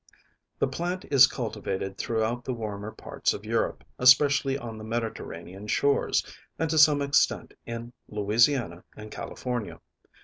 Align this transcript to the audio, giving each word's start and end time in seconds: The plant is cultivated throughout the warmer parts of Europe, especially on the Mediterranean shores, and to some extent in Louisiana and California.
The 0.57 0.67
plant 0.67 1.05
is 1.11 1.27
cultivated 1.27 1.95
throughout 1.95 2.43
the 2.43 2.55
warmer 2.55 2.91
parts 2.91 3.33
of 3.35 3.45
Europe, 3.45 3.83
especially 3.99 4.57
on 4.57 4.79
the 4.79 4.83
Mediterranean 4.83 5.67
shores, 5.67 6.25
and 6.57 6.67
to 6.71 6.79
some 6.79 7.03
extent 7.03 7.53
in 7.67 7.93
Louisiana 8.07 8.83
and 8.97 9.11
California. 9.11 9.79